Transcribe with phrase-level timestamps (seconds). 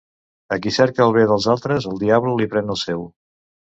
[0.55, 3.05] A qui cerca el bé dels altres, el diable li pren el seu.